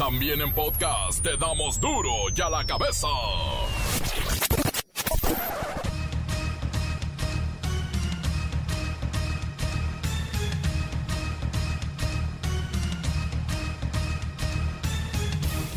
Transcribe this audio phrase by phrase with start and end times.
[0.00, 3.06] También en podcast te damos duro y a la cabeza.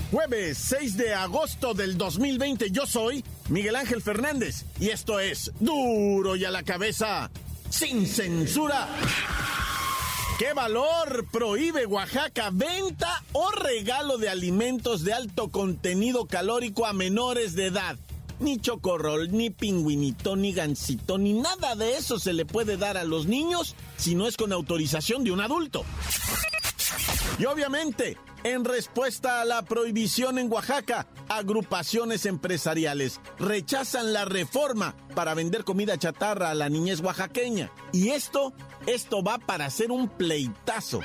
[0.09, 6.37] Jueves 6 de agosto del 2020 yo soy Miguel Ángel Fernández y esto es duro
[6.37, 7.29] y a la cabeza
[7.69, 8.87] sin censura.
[10.43, 17.55] ¿Qué valor prohíbe Oaxaca venta o regalo de alimentos de alto contenido calórico a menores
[17.55, 17.95] de edad?
[18.41, 23.05] Ni chocorrol, ni pingüinito, ni gansito, ni nada de eso se le puede dar a
[23.05, 25.85] los niños si no es con autorización de un adulto.
[27.39, 35.33] Y obviamente, en respuesta a la prohibición en Oaxaca, agrupaciones empresariales rechazan la reforma para
[35.33, 37.71] vender comida chatarra a la niñez oaxaqueña.
[37.93, 38.51] Y esto,
[38.87, 41.01] esto va para hacer un pleitazo.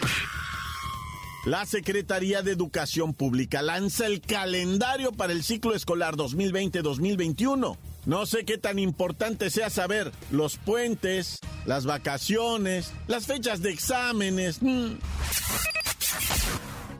[1.44, 7.76] La Secretaría de Educación Pública lanza el calendario para el ciclo escolar 2020-2021.
[8.06, 14.60] No sé qué tan importante sea saber los puentes, las vacaciones, las fechas de exámenes.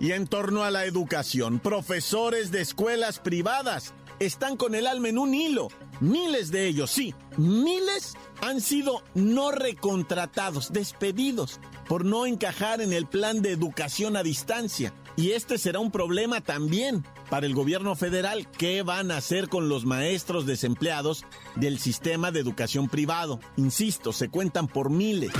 [0.00, 5.18] Y en torno a la educación, profesores de escuelas privadas están con el alma en
[5.18, 5.68] un hilo.
[6.00, 13.06] Miles de ellos, sí, miles han sido no recontratados, despedidos, por no encajar en el
[13.06, 14.92] plan de educación a distancia.
[15.16, 18.48] Y este será un problema también para el gobierno federal.
[18.56, 21.24] ¿Qué van a hacer con los maestros desempleados
[21.56, 23.40] del sistema de educación privado?
[23.56, 25.32] Insisto, se cuentan por miles.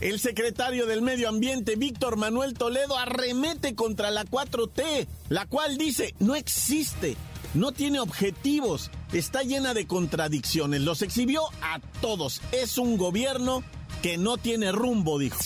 [0.00, 6.14] El secretario del Medio Ambiente, Víctor Manuel Toledo, arremete contra la 4T, la cual dice
[6.20, 7.16] no existe,
[7.54, 12.40] no tiene objetivos, está llena de contradicciones, los exhibió a todos.
[12.52, 13.64] Es un gobierno
[14.00, 15.40] que no tiene rumbo, dijo.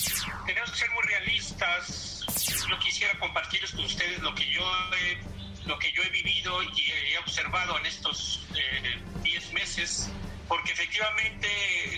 [0.45, 2.23] Tenemos que ser muy realistas.
[2.69, 6.91] Yo quisiera compartir con ustedes lo que yo he, lo que yo he vivido y
[7.11, 8.45] he observado en estos
[9.23, 10.09] 10 eh, meses,
[10.53, 11.47] porque efectivamente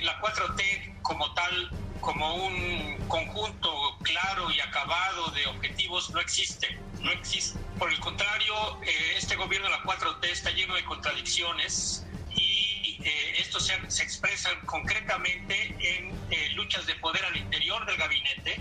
[0.03, 6.79] la 4T como tal como un conjunto claro y acabado de objetivos no existe.
[7.01, 7.59] No existe.
[7.77, 13.43] Por el contrario, eh, este gobierno de la 4T está lleno de contradicciones y eh,
[13.89, 18.57] se, se, concretamente en eh, luchas de poder al interior del gabinete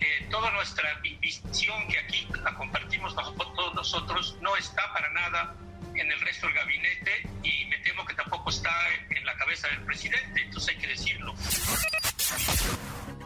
[0.00, 5.54] y toda nuestra visión que aquí la compartimos todos nosotros no está para nada
[5.94, 8.70] en el resto del gabinete y me que tampoco está
[9.10, 11.34] en la cabeza del presidente, entonces hay que decirlo.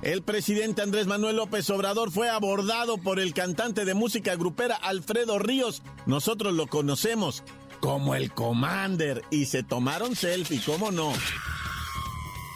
[0.02, 5.38] El presidente Andrés Manuel López Obrador fue abordado por el cantante de música grupera Alfredo
[5.38, 5.82] Ríos.
[6.06, 7.44] Nosotros lo conocemos
[7.80, 11.12] como el Commander y se tomaron selfie, ¿cómo no?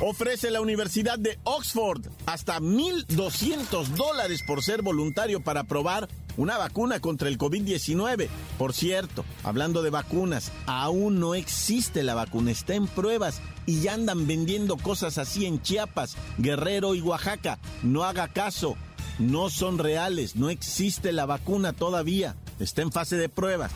[0.00, 7.00] Ofrece la Universidad de Oxford hasta 1.200 dólares por ser voluntario para probar una vacuna
[7.00, 8.28] contra el COVID-19.
[8.58, 13.94] Por cierto, hablando de vacunas, aún no existe la vacuna, está en pruebas y ya
[13.94, 17.58] andan vendiendo cosas así en Chiapas, Guerrero y Oaxaca.
[17.82, 18.76] No haga caso,
[19.18, 23.72] no son reales, no existe la vacuna todavía, está en fase de pruebas.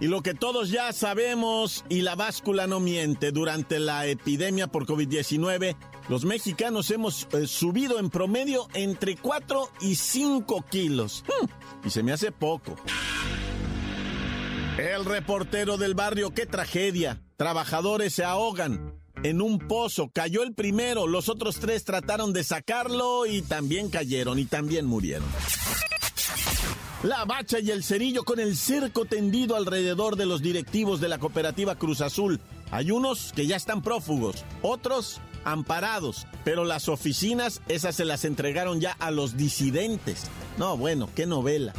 [0.00, 4.86] Y lo que todos ya sabemos, y la báscula no miente, durante la epidemia por
[4.86, 5.76] COVID-19,
[6.08, 11.24] los mexicanos hemos eh, subido en promedio entre 4 y 5 kilos.
[11.26, 12.76] Hmm, y se me hace poco.
[14.78, 17.22] El reportero del barrio, qué tragedia.
[17.36, 18.94] Trabajadores se ahogan.
[19.22, 24.38] En un pozo cayó el primero, los otros tres trataron de sacarlo y también cayeron
[24.38, 25.28] y también murieron.
[27.04, 31.18] La bacha y el cerillo con el cerco tendido alrededor de los directivos de la
[31.18, 32.40] cooperativa Cruz Azul.
[32.70, 38.80] Hay unos que ya están prófugos, otros amparados, pero las oficinas, esas se las entregaron
[38.80, 40.22] ya a los disidentes.
[40.56, 41.74] No, bueno, qué novela.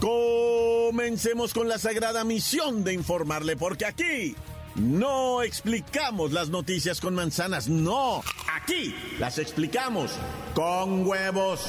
[0.00, 4.34] Comencemos con la sagrada misión de informarle, porque aquí
[4.76, 10.10] no explicamos las noticias con manzanas, no, aquí las explicamos
[10.54, 11.68] con huevos.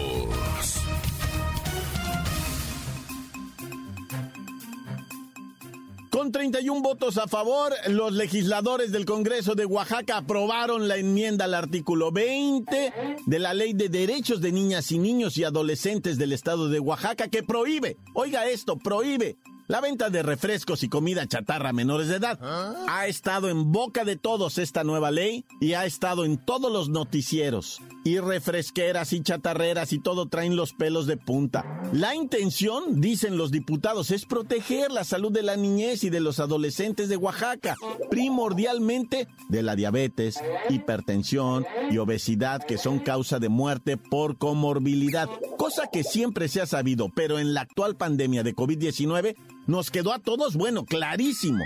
[6.21, 11.55] Con 31 votos a favor, los legisladores del Congreso de Oaxaca aprobaron la enmienda al
[11.55, 12.93] artículo 20
[13.25, 17.27] de la Ley de Derechos de Niñas y Niños y Adolescentes del Estado de Oaxaca
[17.27, 19.37] que prohíbe, oiga esto, prohíbe
[19.67, 22.37] La venta de refrescos y comida chatarra a menores de edad.
[22.87, 26.89] Ha estado en boca de todos esta nueva ley y ha estado en todos los
[26.89, 27.79] noticieros.
[28.03, 31.81] Y refresqueras y chatarreras y todo traen los pelos de punta.
[31.93, 36.39] La intención, dicen los diputados, es proteger la salud de la niñez y de los
[36.39, 37.75] adolescentes de Oaxaca,
[38.09, 45.87] primordialmente de la diabetes, hipertensión y obesidad que son causa de muerte por comorbilidad, cosa
[45.91, 49.35] que siempre se ha sabido, pero en la actual pandemia de COVID-19
[49.67, 51.63] nos quedó a todos, bueno, clarísimo.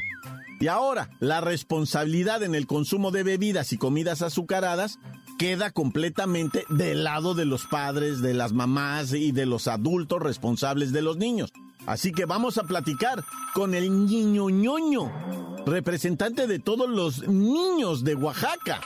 [0.59, 4.99] Y ahora, la responsabilidad en el consumo de bebidas y comidas azucaradas
[5.37, 10.91] queda completamente del lado de los padres, de las mamás y de los adultos responsables
[10.91, 11.51] de los niños.
[11.85, 13.23] Así que vamos a platicar
[13.53, 15.11] con el niño ñoño,
[15.65, 18.81] representante de todos los niños de Oaxaca.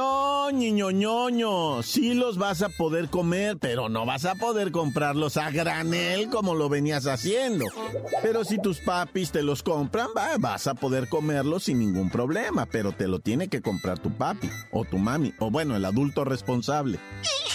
[0.00, 5.36] No, niño ñoño, sí los vas a poder comer, pero no vas a poder comprarlos
[5.36, 7.66] a granel como lo venías haciendo.
[8.22, 10.08] Pero si tus papis te los compran,
[10.38, 14.48] vas a poder comerlos sin ningún problema, pero te lo tiene que comprar tu papi
[14.72, 16.98] o tu mami, o bueno, el adulto responsable.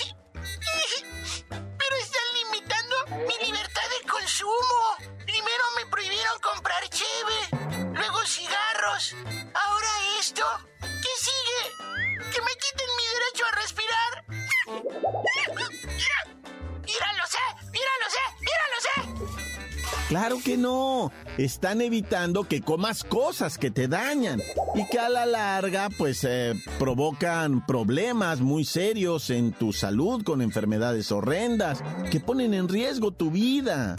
[20.16, 21.12] Claro que no.
[21.38, 24.42] Están evitando que comas cosas que te dañan
[24.74, 30.42] y que a la larga pues eh, provocan problemas muy serios en tu salud con
[30.42, 33.98] enfermedades horrendas que ponen en riesgo tu vida.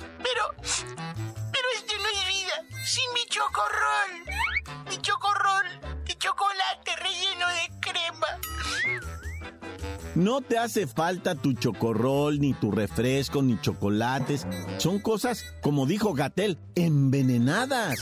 [10.17, 14.47] No te hace falta tu chocorrol, ni tu refresco, ni chocolates.
[14.79, 17.99] Son cosas, como dijo Gatel, envenenadas.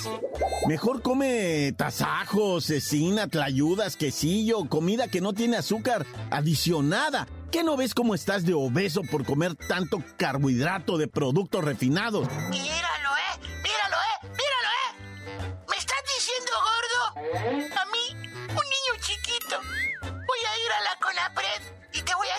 [0.69, 7.27] Mejor come tasajos, cecina, tlayudas, quesillo, comida que no tiene azúcar adicionada.
[7.51, 12.29] ¿Qué no ves cómo estás de obeso por comer tanto carbohidrato de productos refinados?
[12.49, 15.57] Míralo, eh, míralo, eh, míralo, eh.
[15.69, 17.84] ¿Me estás diciendo gordo?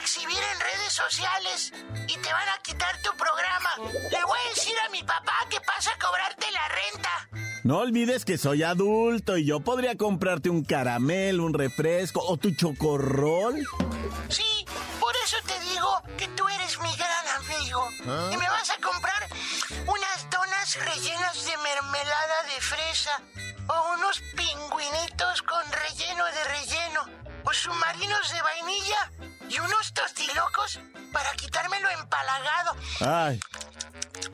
[0.05, 1.73] Exhibir en redes sociales
[2.07, 3.71] y te van a quitar tu programa.
[4.11, 7.29] Le voy a decir a mi papá que pasa a cobrarte la renta.
[7.63, 12.53] No olvides que soy adulto y yo podría comprarte un caramelo, un refresco o tu
[12.53, 13.55] chocorrol.
[14.29, 14.65] Sí,
[14.99, 17.89] por eso te digo que tú eres mi gran amigo.
[18.07, 18.29] ¿Ah?
[18.31, 19.27] Y me vas a comprar
[19.87, 23.21] unas donas rellenas de mermelada de fresa
[23.69, 29.11] o unos pingüinitos con relleno de relleno o submarinos de vainilla
[29.49, 30.79] y unos tostilocos
[31.11, 32.75] para quitármelo empalagado.
[33.01, 33.39] Ay,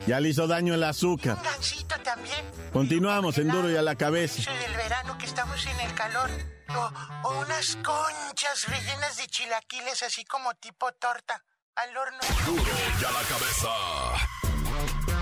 [0.06, 1.36] ya le hizo daño el azúcar.
[1.36, 2.50] Un gancito también.
[2.72, 4.50] Continuamos en duro y a la cabeza.
[4.50, 6.30] del verano que estamos en el calor.
[6.74, 11.44] O, o unas conchas rellenas de chilaquiles así como tipo torta
[11.76, 12.18] al horno.
[12.46, 12.62] Duro
[13.00, 13.68] y a la cabeza.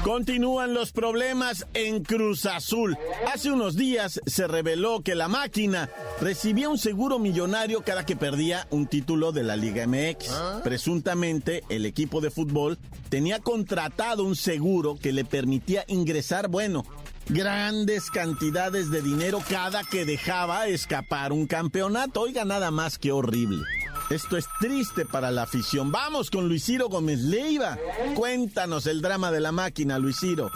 [0.05, 2.97] Continúan los problemas en Cruz Azul.
[3.33, 5.91] Hace unos días se reveló que la máquina
[6.21, 10.31] recibía un seguro millonario cada que perdía un título de la Liga MX.
[10.31, 10.61] ¿Ah?
[10.65, 12.79] Presuntamente, el equipo de fútbol
[13.11, 16.85] tenía contratado un seguro que le permitía ingresar, bueno,
[17.29, 22.23] grandes cantidades de dinero cada que dejaba escapar un campeonato.
[22.23, 23.65] Oiga, nada más que horrible.
[24.11, 25.93] Esto es triste para la afición.
[25.93, 27.79] Vamos con Luis Ciro Gómez Leiva.
[28.17, 30.51] Cuéntanos el drama de la máquina, Luis Ciro.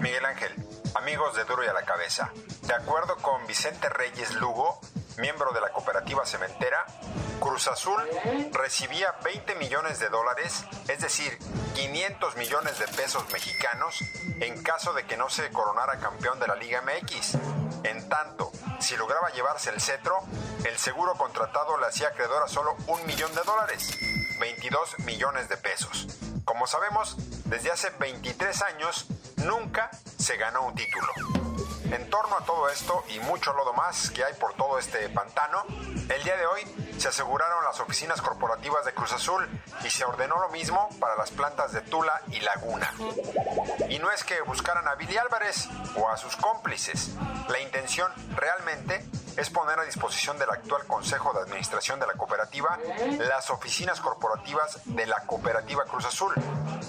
[0.00, 0.52] Miguel Ángel,
[0.96, 2.30] amigos de Duro y a la Cabeza.
[2.66, 4.80] De acuerdo con Vicente Reyes Lugo,
[5.16, 6.84] miembro de la cooperativa cementera,
[7.40, 8.02] Cruz Azul
[8.52, 11.38] recibía 20 millones de dólares, es decir,
[11.74, 13.96] 500 millones de pesos mexicanos,
[14.40, 17.61] en caso de que no se coronara campeón de la Liga MX.
[17.84, 20.20] En tanto, si lograba llevarse el cetro,
[20.64, 23.98] el seguro contratado le hacía acreedor a solo un millón de dólares,
[24.40, 26.06] 22 millones de pesos.
[26.44, 31.41] Como sabemos, desde hace 23 años nunca se ganó un título.
[31.90, 35.64] En torno a todo esto y mucho lodo más que hay por todo este pantano,
[36.08, 36.62] el día de hoy
[36.98, 39.48] se aseguraron las oficinas corporativas de Cruz Azul
[39.84, 42.92] y se ordenó lo mismo para las plantas de Tula y Laguna.
[43.88, 47.10] Y no es que buscaran a Billy Álvarez o a sus cómplices,
[47.48, 49.04] la intención realmente
[49.36, 52.78] es poner a disposición del actual Consejo de Administración de la cooperativa
[53.18, 56.34] las oficinas corporativas de la cooperativa Cruz Azul.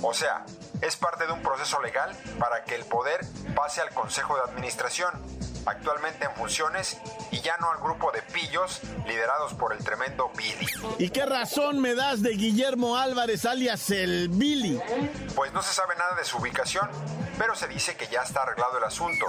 [0.02, 0.46] O sea,
[0.84, 3.22] es parte de un proceso legal para que el poder
[3.56, 5.12] pase al Consejo de Administración
[5.66, 6.98] actualmente en funciones
[7.32, 10.68] y ya no al grupo de pillos liderados por el tremendo Billy.
[11.00, 14.82] ¿Y qué razón me das de Guillermo Álvarez alias el Billy?
[15.36, 16.90] Pues no se sabe nada de su ubicación,
[17.38, 19.26] pero se dice que ya está arreglado el asunto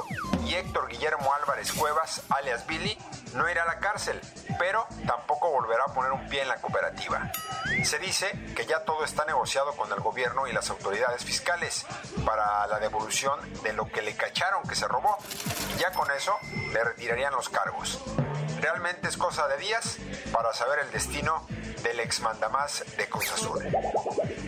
[0.46, 2.96] y Héctor Guillermo Álvarez Cuevas alias Billy
[3.34, 4.20] no irá a la cárcel,
[4.58, 7.32] pero tampoco volverá a poner un pie en la cooperativa.
[7.84, 11.86] Se dice que ya todo está negociado con el gobierno y las autoridades fiscales
[12.24, 15.16] para la devolución de lo que le cacharon que se robó
[15.74, 16.23] y ya con eso
[16.72, 18.00] le retirarían los cargos.
[18.60, 19.98] Realmente es cosa de días
[20.32, 21.46] para saber el destino
[21.82, 23.62] del ex mandamás de Cruz Azul.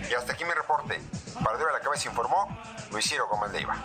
[0.09, 1.00] Y hasta aquí mi reporte.
[1.43, 2.49] Para de la Cabeza informó
[2.93, 3.85] Luis Ciro Gómez Leiva.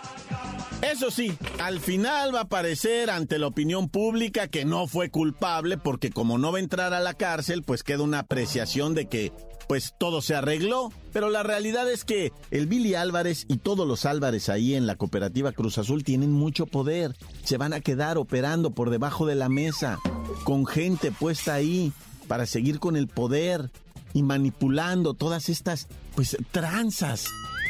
[0.82, 5.78] Eso sí, al final va a parecer ante la opinión pública que no fue culpable
[5.78, 9.32] porque como no va a entrar a la cárcel, pues queda una apreciación de que
[9.68, 10.90] pues todo se arregló.
[11.12, 14.96] Pero la realidad es que el Billy Álvarez y todos los Álvarez ahí en la
[14.96, 17.14] cooperativa Cruz Azul tienen mucho poder.
[17.44, 20.00] Se van a quedar operando por debajo de la mesa,
[20.44, 21.92] con gente puesta ahí
[22.26, 23.70] para seguir con el poder
[24.14, 27.26] y manipulando todas estas pues tranzas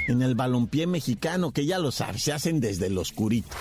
[0.08, 3.56] en el balompié mexicano, que ya lo sabes, se hacen desde el oscurito.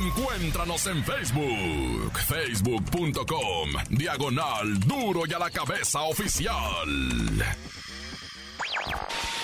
[0.00, 6.88] Encuéntranos en Facebook, facebook.com, diagonal duro y a la cabeza oficial.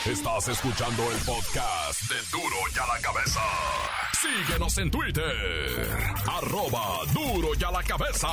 [0.07, 3.41] Estás escuchando el podcast de Duro y a la cabeza.
[4.21, 8.29] Síguenos en Twitter, arroba duro y a la cabeza.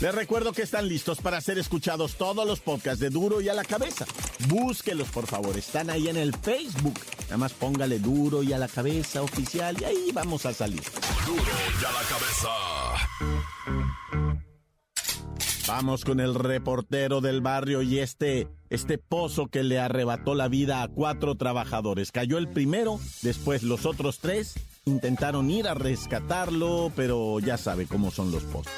[0.00, 3.54] Les recuerdo que están listos para ser escuchados todos los podcasts de Duro y a
[3.54, 4.06] la cabeza.
[4.48, 5.58] Búsquelos, por favor.
[5.58, 6.98] Están ahí en el Facebook.
[7.24, 10.80] Nada más póngale Duro y a la cabeza oficial y ahí vamos a salir.
[11.26, 12.48] Duro y a la cabeza.
[15.68, 20.82] Vamos con el reportero del barrio y este, este pozo que le arrebató la vida
[20.82, 22.10] a cuatro trabajadores.
[22.10, 24.54] Cayó el primero, después los otros tres
[24.86, 28.72] intentaron ir a rescatarlo, pero ya sabe cómo son los pozos.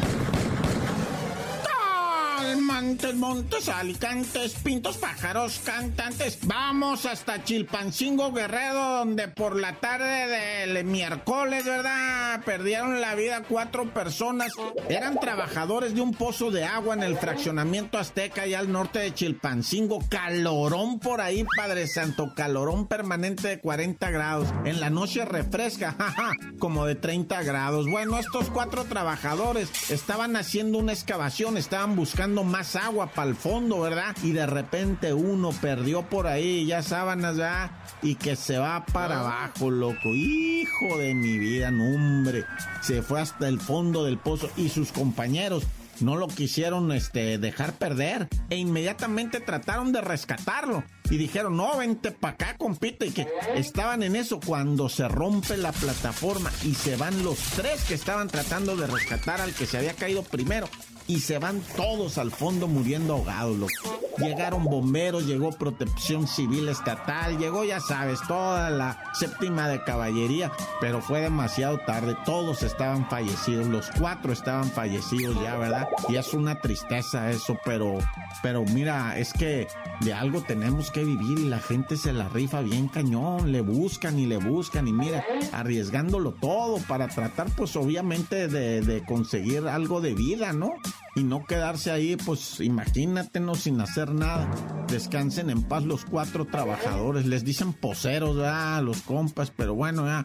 [2.53, 2.62] time.
[2.73, 6.39] Montes, montes, alicantes, pintos, pájaros, cantantes.
[6.45, 12.41] Vamos hasta Chilpancingo Guerrero, donde por la tarde del miércoles, ¿verdad?
[12.47, 14.53] Perdieron la vida cuatro personas.
[14.89, 19.13] Eran trabajadores de un pozo de agua en el fraccionamiento Azteca, y al norte de
[19.13, 20.01] Chilpancingo.
[20.09, 22.33] Calorón por ahí, Padre Santo.
[22.35, 24.49] Calorón permanente de 40 grados.
[24.65, 27.87] En la noche refresca, jaja, como de 30 grados.
[27.89, 33.81] Bueno, estos cuatro trabajadores estaban haciendo una excavación, estaban buscando más agua para el fondo,
[33.81, 34.17] ¿verdad?
[34.23, 37.71] Y de repente uno perdió por ahí ya sábanas, ¿verdad?
[38.03, 40.09] Y que se va para abajo, loco.
[40.15, 42.45] Hijo de mi vida, no, hombre.
[42.81, 45.67] Se fue hasta el fondo del pozo y sus compañeros
[46.01, 52.11] no lo quisieron este, dejar perder e inmediatamente trataron de rescatarlo y dijeron, no, vente
[52.11, 56.97] para acá, compite, y que estaban en eso cuando se rompe la plataforma y se
[56.97, 60.69] van los tres que estaban tratando de rescatar al que se había caído primero
[61.07, 63.73] y se van todos al fondo muriendo ahogados.
[64.19, 71.01] Llegaron bomberos, llegó protección civil estatal, llegó, ya sabes, toda la séptima de caballería, pero
[71.01, 75.89] fue demasiado tarde, todos estaban fallecidos, los cuatro estaban fallecidos ya, ¿verdad?
[76.09, 77.99] Y es una tristeza eso, pero,
[78.43, 79.67] pero mira, es que
[80.01, 84.19] de algo tenemos que vivir y la gente se la rifa bien cañón, le buscan
[84.19, 90.01] y le buscan y mira, arriesgándolo todo para tratar pues obviamente de, de conseguir algo
[90.01, 90.73] de vida, ¿no?
[91.15, 94.51] Y no quedarse ahí, pues imagínate, no sin hacer nada.
[94.89, 97.27] Descansen en paz los cuatro trabajadores.
[97.27, 100.25] Les dicen poseros, a los compas, pero bueno, ya.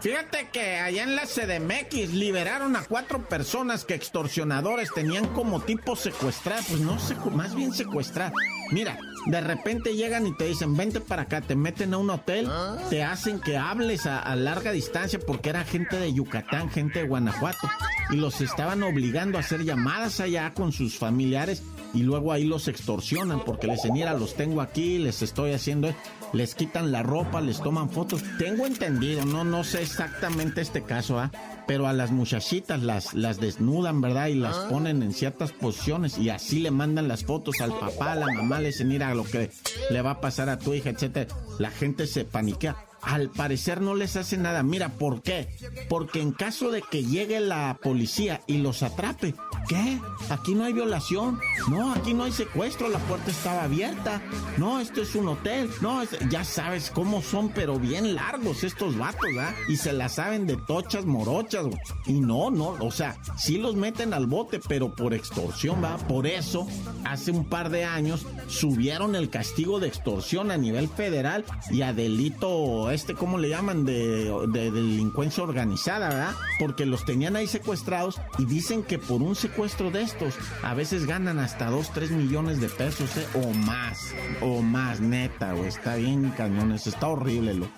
[0.00, 5.94] Fíjate que allá en la CDMX liberaron a cuatro personas que extorsionadores tenían como tipo
[5.94, 6.96] secuestrar, pues no,
[7.32, 8.32] más bien secuestrar.
[8.72, 12.48] Mira, de repente llegan y te dicen, vente para acá, te meten a un hotel,
[12.88, 17.68] te hacen que hables a, larga distancia porque era gente de Yucatán, gente de Guanajuato,
[18.10, 21.62] y los estaban obligando a hacer llamadas allá con sus familiares
[21.94, 25.94] y luego ahí los extorsionan porque les dicen, mira, los tengo aquí, les estoy haciendo,
[26.32, 28.22] les quitan la ropa, les toman fotos.
[28.38, 31.30] Tengo entendido, no, no sé exactamente este caso, ¿ah?
[31.66, 34.28] pero a las muchachitas las, las desnudan, ¿verdad?
[34.28, 38.16] Y las ponen en ciertas posiciones y así le mandan las fotos al papá, a
[38.16, 39.50] la mamá, le dicen, mira lo que
[39.90, 41.34] le va a pasar a tu hija, etcétera.
[41.58, 42.89] La gente se paniquea.
[43.02, 44.62] Al parecer no les hace nada.
[44.62, 45.48] Mira, ¿por qué?
[45.88, 49.34] Porque en caso de que llegue la policía y los atrape,
[49.68, 49.98] ¿qué?
[50.28, 51.38] Aquí no hay violación.
[51.68, 52.88] No, aquí no hay secuestro.
[52.88, 54.22] La puerta estaba abierta.
[54.58, 55.70] No, esto es un hotel.
[55.80, 59.54] No, ya sabes cómo son, pero bien largos estos vatos, ¿ah?
[59.68, 61.66] Y se la saben de tochas morochas,
[62.06, 65.96] Y no, no, o sea, sí los meten al bote, pero por extorsión, ¿va?
[65.96, 66.66] Por eso,
[67.04, 71.92] hace un par de años subieron el castigo de extorsión a nivel federal y a
[71.92, 73.84] delito, este, ¿cómo le llaman?
[73.84, 76.34] De, delincuencia organizada, ¿verdad?
[76.58, 81.06] Porque los tenían ahí secuestrados y dicen que por un secuestro de estos a veces
[81.06, 83.26] ganan hasta 2, 3 millones de pesos, ¿eh?
[83.34, 85.68] O más, o más, neta, güey.
[85.68, 87.68] Está bien cañones, está horrible, lo.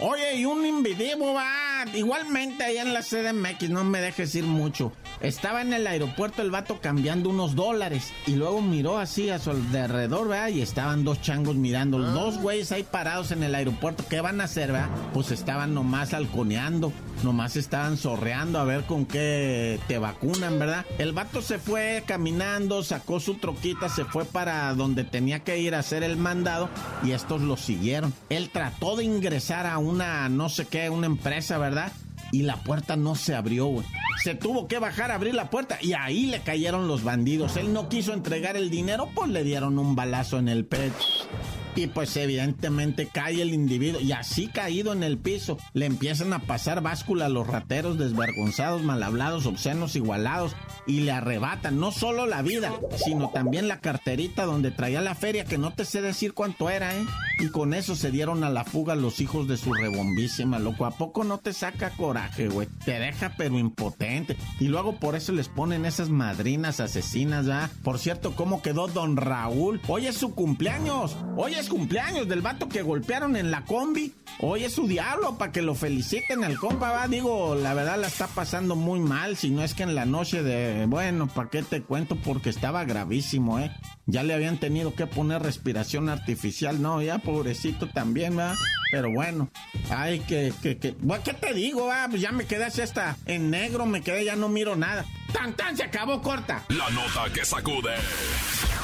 [0.00, 1.84] Oye, y un invidivo va.
[1.94, 4.92] Igualmente ahí en la CDMX, no me dejes ir mucho.
[5.20, 8.10] Estaba en el aeropuerto el vato cambiando unos dólares.
[8.26, 10.48] Y luego miró así a su alrededor, ¿verdad?
[10.48, 11.98] Y estaban dos changos mirando.
[11.98, 14.04] Los Dos güeyes ahí parados en el aeropuerto.
[14.08, 14.88] ¿Qué van a hacer, verdad?
[15.12, 16.92] Pues estaban nomás halconeando.
[17.22, 20.86] Nomás estaban sorreando a ver con qué te vacunan, ¿verdad?
[20.98, 25.74] El vato se fue caminando, sacó su troquita, se fue para donde tenía que ir
[25.74, 26.68] a hacer el mandado.
[27.04, 28.12] Y estos lo siguieron.
[28.28, 31.92] Él trató de ingresar a una, no sé qué, una empresa, ¿verdad?
[32.30, 33.86] Y la puerta no se abrió, güey.
[34.22, 37.56] Se tuvo que bajar a abrir la puerta y ahí le cayeron los bandidos.
[37.56, 41.28] Él no quiso entregar el dinero, pues le dieron un balazo en el pecho.
[41.74, 46.40] Y pues evidentemente cae el individuo y así caído en el piso le empiezan a
[46.40, 50.54] pasar báscula a los rateros desvergonzados, mal hablados, obscenos, igualados
[50.86, 55.44] y le arrebatan no solo la vida, sino también la carterita donde traía la feria
[55.44, 57.04] que no te sé decir cuánto era, ¿eh?
[57.38, 60.84] Y con eso se dieron a la fuga los hijos de su rebombísima, loco.
[60.84, 62.68] ¿A poco no te saca coraje, güey?
[62.84, 64.36] Te deja pero impotente.
[64.60, 67.70] Y luego por eso les ponen esas madrinas asesinas, ¿ya?
[67.82, 69.80] Por cierto, ¿cómo quedó don Raúl?
[69.88, 71.16] Hoy es su cumpleaños.
[71.36, 74.14] Hoy es cumpleaños del vato que golpearon en la combi.
[74.38, 77.08] Hoy es su diablo para que lo feliciten al compa, va.
[77.08, 79.36] Digo, la verdad la está pasando muy mal.
[79.36, 80.86] Si no es que en la noche de.
[80.86, 82.16] Bueno, ¿para qué te cuento?
[82.16, 83.70] Porque estaba gravísimo, ¿eh?
[84.06, 86.80] Ya le habían tenido que poner respiración artificial.
[86.82, 88.54] No, ya pobrecito también, va.
[88.90, 89.50] Pero bueno,
[89.90, 90.96] ay, que, que, que.
[91.24, 91.90] ¿Qué te digo?
[92.10, 95.04] Pues ya me quedé así hasta en negro, me quedé, ya no miro nada.
[95.32, 95.76] ¡Tan, tan!
[95.76, 96.64] Se acabó corta.
[96.68, 97.94] La nota que sacude.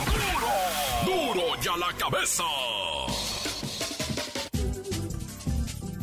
[0.06, 0.48] ¡Duro!
[1.08, 2.44] ¡Duro ya la cabeza!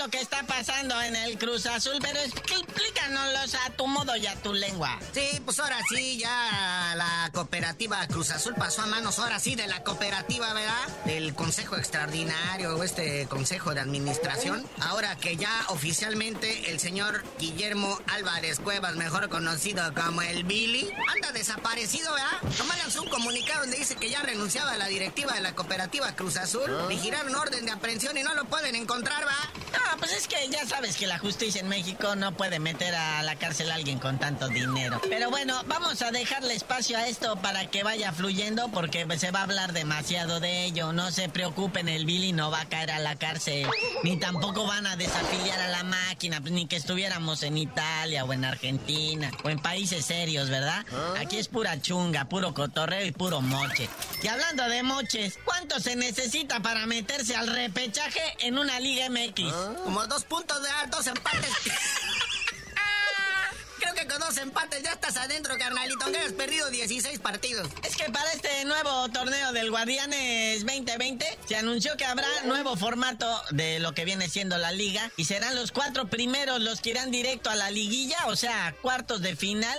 [0.08, 2.18] que está pasando en el Cruz Azul, pero
[3.10, 4.98] explícanos a tu modo y a tu lengua.
[5.12, 9.66] Sí, pues ahora sí, ya la cooperativa Cruz Azul pasó a manos ahora sí de
[9.66, 10.88] la cooperativa, ¿verdad?
[11.04, 14.66] Del Consejo Extraordinario o este Consejo de Administración.
[14.80, 21.32] Ahora que ya oficialmente el señor Guillermo Álvarez Cuevas, mejor conocido como el Billy, anda
[21.32, 22.58] desaparecido, ¿verdad?
[22.58, 26.36] Nomás un comunicado donde dice que ya renunciaba a la directiva de la cooperativa Cruz
[26.36, 26.68] Azul.
[26.68, 26.86] ¿Ah?
[26.88, 29.96] Vigiraron orden de aprehensión y no lo pueden encontrar, ¿va?
[29.98, 33.36] pues es que ya sabes que la justicia en México no puede meter a la
[33.36, 35.00] cárcel a alguien con tanto dinero.
[35.08, 39.40] Pero bueno, vamos a dejarle espacio a esto para que vaya fluyendo porque se va
[39.40, 40.92] a hablar demasiado de ello.
[40.92, 43.66] No sé preocupen, el Billy no va a caer a la cárcel.
[44.02, 48.32] Ni tampoco van a desafiliar a la máquina, pues, ni que estuviéramos en Italia o
[48.32, 50.84] en Argentina o en países serios, ¿verdad?
[51.18, 53.88] Aquí es pura chunga, puro cotorreo y puro moche.
[54.22, 59.52] Y hablando de moches, ¿cuánto se necesita para meterse al repechaje en una Liga MX?
[59.84, 61.50] Como dos puntos de dos empates.
[64.00, 67.68] Que con dos empates ya estás adentro, carnalito, aunque has perdido 16 partidos.
[67.82, 73.26] Es que para este nuevo torneo del Guardianes 2020 se anunció que habrá nuevo formato
[73.50, 77.10] de lo que viene siendo la liga y serán los cuatro primeros los que irán
[77.10, 79.78] directo a la liguilla, o sea, cuartos de final.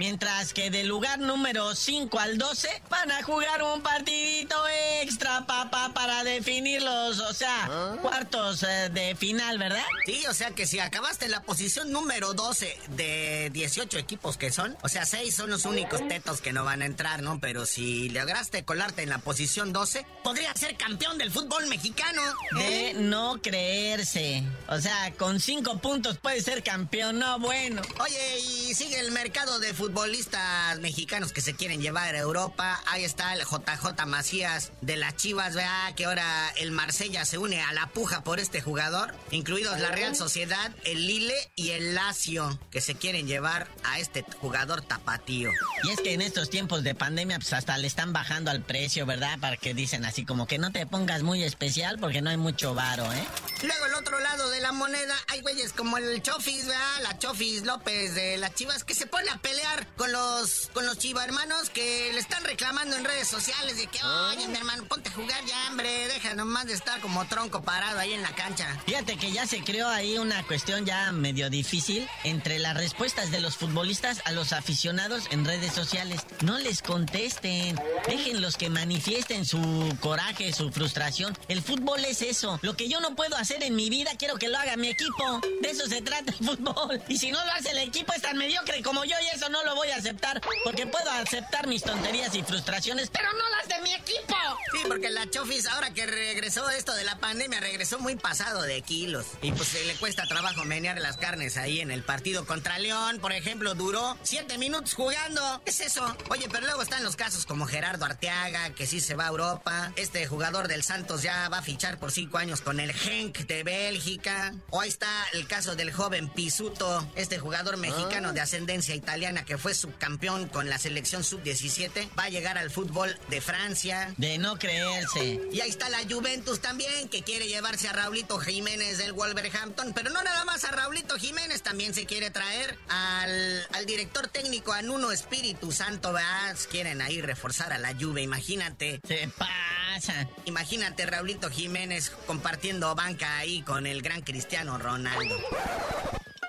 [0.00, 4.56] Mientras que del lugar número 5 al 12 van a jugar un partidito
[5.02, 9.84] extra, papá, para definirlos, o sea, cuartos eh, de final, ¿verdad?
[10.06, 14.50] Sí, o sea que si acabaste en la posición número 12 de 18 equipos que
[14.50, 17.40] son, o sea, 6 son los únicos tetos que no van a entrar, ¿no?
[17.40, 22.22] Pero si lograste colarte en la posición 12, podría ser campeón del fútbol mexicano.
[22.52, 24.44] De no creerse.
[24.66, 27.82] O sea, con 5 puntos puede ser campeón, no bueno.
[28.02, 32.82] Oye, y sigue el mercado de futbolistas mexicanos que se quieren llevar a Europa.
[32.86, 37.60] Ahí está el JJ Macías de las Chivas, vea que ahora el Marsella se une
[37.60, 42.58] a la puja por este jugador, incluidos la Real Sociedad, el Lille y el Lazio,
[42.70, 43.49] que se quieren llevar
[43.84, 45.50] a este jugador tapatío.
[45.82, 49.06] Y es que en estos tiempos de pandemia, pues hasta le están bajando al precio,
[49.06, 49.38] ¿verdad?
[49.40, 52.74] Para que dicen así como que no te pongas muy especial porque no hay mucho
[52.74, 53.24] varo, ¿eh?
[53.62, 57.02] Luego el otro lado de la moneda hay güeyes como el Chofis, ¿verdad?
[57.02, 60.98] La Chofis López de las Chivas que se pone a pelear con los con los
[60.98, 65.08] chiva hermanos que le están reclamando en redes sociales de que, oye, mi hermano, ponte
[65.08, 68.66] a jugar ya, hombre, deja nomás de estar como tronco parado ahí en la cancha.
[68.86, 73.39] Fíjate que ya se creó ahí una cuestión ya medio difícil entre las respuestas de
[73.40, 76.20] los futbolistas a los aficionados en redes sociales.
[76.42, 81.36] No les contesten, déjenlos que manifiesten su coraje, su frustración.
[81.48, 82.58] El fútbol es eso.
[82.62, 85.40] Lo que yo no puedo hacer en mi vida, quiero que lo haga mi equipo.
[85.60, 87.02] De eso se trata el fútbol.
[87.08, 89.64] Y si no lo hace el equipo es tan mediocre como yo y eso no
[89.64, 90.40] lo voy a aceptar.
[90.64, 94.36] Porque puedo aceptar mis tonterías y frustraciones, pero no las de mi equipo.
[94.72, 98.82] Sí, porque la Chofis, ahora que regresó esto de la pandemia, regresó muy pasado de
[98.82, 99.26] kilos.
[99.42, 103.18] Y pues se le cuesta trabajo menear las carnes ahí en el partido contra León,
[103.32, 105.62] ejemplo, duró siete minutos jugando.
[105.64, 106.16] ¿Qué es eso?
[106.30, 109.92] Oye, pero luego están los casos como Gerardo Arteaga, que sí se va a Europa.
[109.96, 113.62] Este jugador del Santos ya va a fichar por cinco años con el Genk de
[113.62, 114.54] Bélgica.
[114.70, 119.58] O ahí está el caso del joven Pisuto, este jugador mexicano de ascendencia italiana que
[119.58, 122.08] fue subcampeón con la selección sub-17.
[122.18, 124.14] Va a llegar al fútbol de Francia.
[124.16, 125.40] De no creerse.
[125.52, 129.92] Y ahí está la Juventus también, que quiere llevarse a Raulito Jiménez del Wolverhampton.
[129.94, 132.78] Pero no nada más a Raulito Jiménez, también se quiere traer
[133.10, 136.12] al, al director técnico, a Nuno Espíritu Santo.
[136.12, 136.56] ¿verdad?
[136.70, 139.00] Quieren ahí reforzar a la Juve, imagínate.
[139.06, 140.28] Se pasa.
[140.44, 145.36] Imagínate Raulito Jiménez compartiendo banca ahí con el gran Cristiano Ronaldo.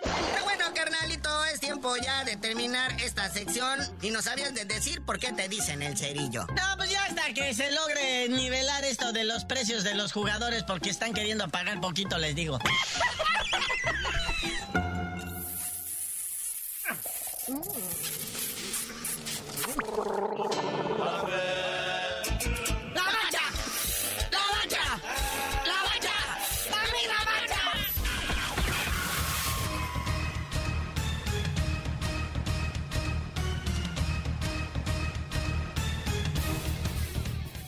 [0.04, 5.02] Pero bueno, carnalito, es tiempo ya de terminar esta sección y nos sabías de decir
[5.02, 6.46] por qué te dicen el cerillo.
[6.48, 10.64] No, pues ya hasta que se logre nivelar esto de los precios de los jugadores
[10.64, 12.60] porque están queriendo pagar poquito, les digo.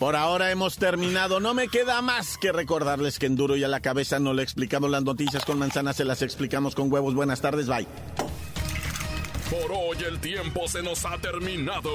[0.03, 1.39] Por ahora hemos terminado.
[1.39, 4.43] No me queda más que recordarles que en duro y a la cabeza no le
[4.43, 7.15] explicamos las noticias con manzanas, se las explicamos con huevos.
[7.15, 7.87] Buenas tardes, bye.
[9.49, 11.89] Por hoy el tiempo se nos ha terminado.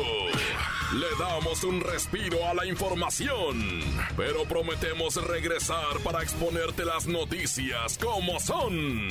[0.95, 3.83] Le damos un respiro a la información,
[4.17, 9.11] pero prometemos regresar para exponerte las noticias como son.